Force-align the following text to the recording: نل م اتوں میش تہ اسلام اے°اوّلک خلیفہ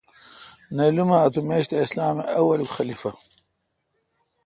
نل 0.75 0.97
م 1.07 1.09
اتوں 1.23 1.43
میش 1.47 1.65
تہ 1.69 1.75
اسلام 1.85 2.15
اے°اوّلک 2.31 2.69
خلیفہ 2.77 3.11